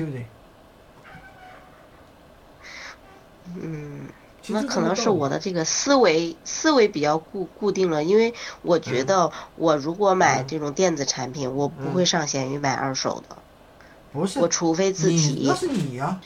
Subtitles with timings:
[0.00, 0.26] 对不对？
[3.60, 4.06] 嗯，
[4.48, 8.32] 那可能是我的这个思维思维比较固固定了，因为
[8.62, 13.36] 我觉得我如果买嗯这种电子产品，我不会上闲鱼买二手的，
[14.12, 15.54] 不是我除非自你己那。
[15.54, 16.18] 是你呀、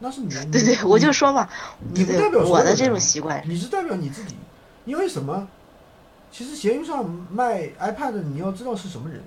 [0.00, 0.28] 那是你。
[0.50, 1.48] 对对，我就说嘛，
[1.94, 3.42] 你不代表我的这种习惯。
[3.46, 4.36] 你是代表你自己，
[4.84, 5.48] 因为什么？
[6.30, 9.22] 其实闲鱼上卖 iPad，你要知道是什么人，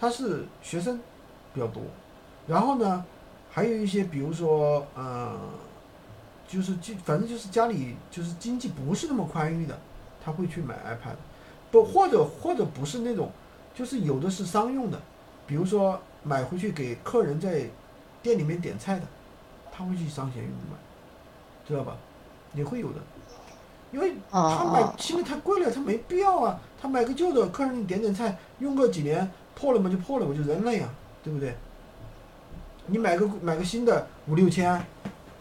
[0.00, 0.98] 他是学生
[1.52, 1.82] 比较多，
[2.50, 3.04] 然后呢，
[3.48, 5.38] 还有一些比如说呃，
[6.48, 9.78] 就是就反正就是家里就是经济不是那么宽裕的，
[10.24, 11.14] 他会去买 iPad，
[11.70, 13.30] 不或者或者不是那种，
[13.72, 15.00] 就是有的是商用的，
[15.46, 17.70] 比如说买回去给客人在
[18.20, 19.06] 店里面点菜的，
[19.70, 20.76] 他会去商闲鱼买，
[21.68, 21.96] 知道吧？
[22.52, 22.98] 也会有的，
[23.92, 26.60] 因为哦他买哦，新的太贵了，他没必要啊。
[26.82, 30.88] 他买个旧的，客人你点点菜，用个几年破了嘛就破了，我就扔了呀，
[31.22, 31.54] 对不对？
[32.86, 34.84] 你买个买个新的五六千，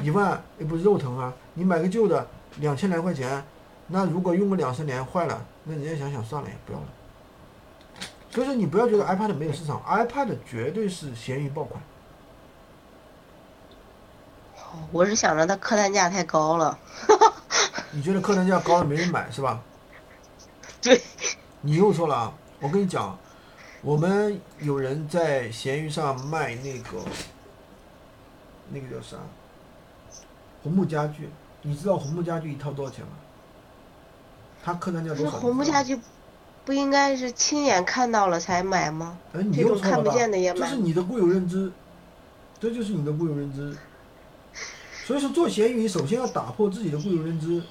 [0.02, 1.34] 一万也不是肉疼啊。
[1.54, 3.44] 你买个旧的两千来块钱，
[3.88, 6.86] 那如果用个两三年坏了，那人家想想算了也，不要了。
[8.30, 11.82] 所以说你不要觉得 iPad 没有市场，iPad 绝对是咸鱼爆款。
[14.92, 16.78] 我是想着它客单价太高了。
[17.92, 19.60] 你觉得客单价高了没人买是吧？
[20.80, 21.02] 对，
[21.62, 22.34] 你又错了啊！
[22.62, 23.18] 我跟你讲，
[23.82, 27.00] 我们有人在闲鱼上卖那个
[28.72, 29.18] 那个叫啥
[30.62, 31.30] 红木家具，
[31.62, 33.12] 你知道红木家具一套多少钱吗？
[34.62, 35.32] 他客单价多少？
[35.32, 35.98] 红木家具，
[36.66, 39.18] 不应该是亲眼看到了才买吗？
[39.32, 40.12] 哎，你又看不？
[40.12, 41.72] 见的也买这是你的固有认知，
[42.60, 43.78] 这就是你的固有认知。
[45.06, 47.64] 所以说做闲鱼，首先要打破自己的固有认知，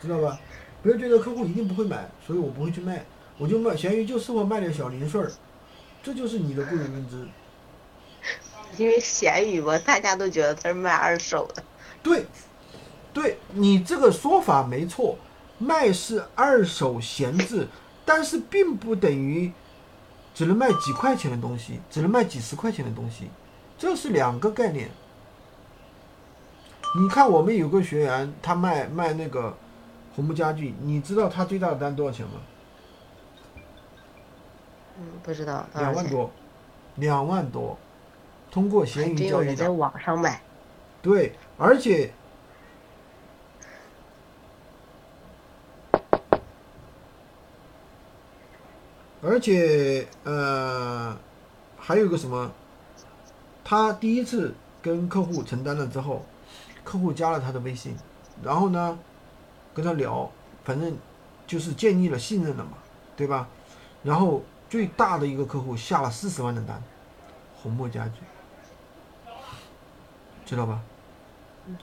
[0.00, 0.40] 知道吧？
[0.82, 3.04] 不要觉得客户一定不会买，所以我不会去卖，
[3.36, 5.30] 我就卖闲鱼就适合卖点小零碎儿，
[6.02, 7.26] 这就是你的固有认知。
[8.76, 11.62] 因为闲鱼嘛，大家都觉得它是卖二手的。
[12.02, 12.26] 对，
[13.12, 15.18] 对你这个说法没错，
[15.58, 17.66] 卖是二手闲置，
[18.04, 19.52] 但是并不等于
[20.34, 23.28] 只能卖几块钱的东西，只能卖几十块钱的东西，
[23.76, 24.90] 这是两个概念。
[27.00, 29.56] 你看，我们有个学员，他卖卖那个
[30.14, 32.34] 红木家具，你知道他最大的单多少钱吗？
[35.00, 35.66] 嗯，不知道。
[35.74, 36.30] 两万多，
[36.96, 37.78] 两万多，
[38.50, 40.42] 通过闲鱼交易真有人在的，网上买。
[41.00, 42.12] 对，而且
[49.22, 51.16] 而且呃，
[51.78, 52.52] 还有个什么，
[53.64, 56.26] 他第一次跟客户承担了之后，
[56.84, 57.96] 客户加了他的微信，
[58.42, 58.98] 然后呢，
[59.72, 60.30] 跟他聊，
[60.62, 60.94] 反正
[61.46, 62.72] 就是建立了信任了嘛，
[63.16, 63.48] 对吧？
[64.02, 66.80] 然后最大的一个客户下了四十万的单，
[67.60, 68.20] 红木家具，
[70.46, 70.80] 知道吧？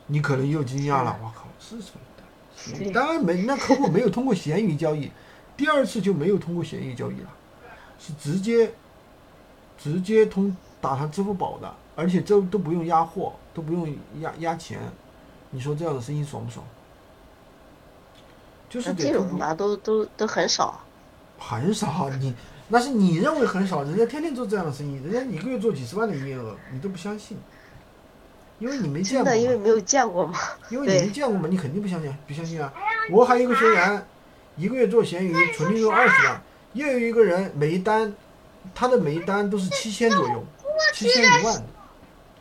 [0.08, 5.12] 你可能又惊讶了，我靠，四十万的单，当然没，那客户没有通过闲鱼交易，
[5.58, 7.30] 第二次就没有通过闲鱼交易了，
[8.00, 8.74] 是直接
[9.78, 14.80] 直接通打他支付宝的，而且这都不用压货，都不用压压钱，
[15.50, 16.66] 你说这样的生意爽不爽？
[18.70, 20.80] 就是这种吧，都都都很少。
[21.38, 22.34] 很少，你
[22.70, 27.38] 那是你认为很少，人家天天做这样的生意，人家一个月做几十万的营业额，你都不相信，
[28.60, 30.38] 因为你没见过，真的，因为没有见过嘛。
[30.70, 32.74] 因为你没见过嘛，你肯定不相信，不相信啊！
[33.10, 34.06] 我还有一个学员，
[34.58, 36.42] 一个月做闲鱼，纯利润二十万，
[36.74, 38.14] 又有一个人每一单，
[38.76, 40.44] 他的每一单都是七千左右，
[40.94, 41.64] 七千一万，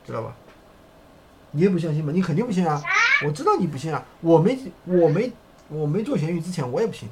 [0.04, 0.34] 知道吧？
[1.53, 2.12] 你也不相信吗？
[2.12, 2.82] 你肯定不信啊！
[3.25, 4.04] 我知道你不信啊！
[4.20, 5.32] 我没我没
[5.69, 7.08] 我没做闲鱼之前我也不信，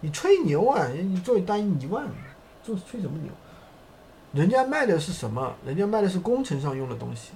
[0.00, 0.88] 你吹牛啊！
[0.88, 2.08] 你做一单一万，
[2.62, 3.30] 做吹什么牛？
[4.32, 5.52] 人家卖的是什么？
[5.66, 7.32] 人家卖的是工程上用的东西，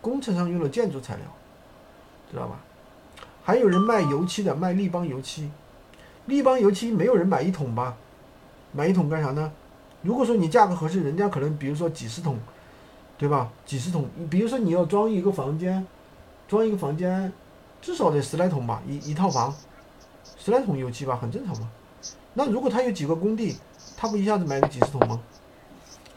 [0.00, 1.24] 工程上用的建筑材料。
[2.30, 2.60] 知道吧？
[3.42, 5.50] 还有人卖油漆的，卖立邦油漆。
[6.26, 7.96] 立邦油漆没有人买一桶吧？
[8.72, 9.50] 买一桶干啥呢？
[10.02, 12.38] 如果说你价格合适，人家可能比如说几十桶，
[13.16, 13.50] 对吧？
[13.64, 15.86] 几十桶，比如说你要装一个房间，
[16.46, 17.32] 装一个房间，
[17.80, 19.54] 至少得十来桶吧，一一套房，
[20.36, 21.70] 十来桶油漆吧，很正常嘛。
[22.34, 23.56] 那如果他有几个工地，
[24.00, 25.20] 他不一下子买个几十桶吗？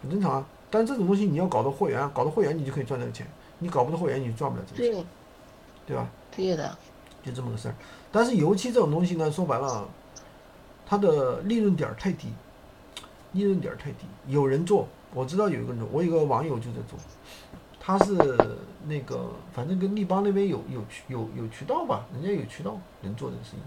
[0.04, 0.46] 很正常啊。
[0.70, 4.94] 但这种东西你要搞到货源，搞到货源你就可以赚这个钱，你搞不到货源你就赚不了这个钱。
[4.94, 5.06] 对，
[5.88, 6.08] 对吧？
[6.36, 6.78] 对的。
[7.24, 7.76] 就这么个事儿。
[8.12, 9.90] 但是油漆这种东西呢，说白了，
[10.86, 12.28] 它的利润点儿太低，
[13.32, 14.06] 利润点儿太低。
[14.28, 17.00] 有人做，我知道有一个人，我有个网友就在做，
[17.80, 18.16] 他是
[18.86, 23.62] 那个反正跟立邦那边有有渠有有渠道吧，人家有渠道能做这个生意。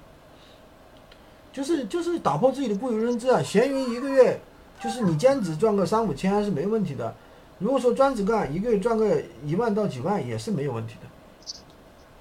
[1.54, 3.40] 就是就是打破自己的固有认知啊！
[3.40, 4.40] 闲鱼一个月
[4.80, 7.14] 就是你兼职赚个三五千是没问题的。
[7.60, 11.54] 如果说专职干，一个月赚个一万到几万也是没有问题的，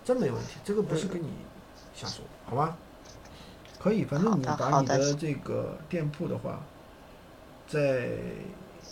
[0.05, 0.57] 真没问题。
[0.63, 1.27] 这个不是跟你
[1.95, 2.77] 瞎说，好吧？
[3.79, 6.61] 可以，反正你把你的这个店铺的话，
[7.67, 8.11] 再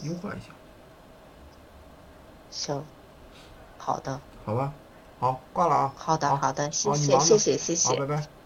[0.01, 0.47] 优化一下。
[2.49, 2.83] 行，
[3.77, 4.19] 好的。
[4.43, 4.73] 好吧，
[5.19, 5.93] 好，挂了啊。
[5.95, 7.89] 好的，好的，谢谢，谢谢，谢谢。
[7.89, 8.40] 好，拜拜。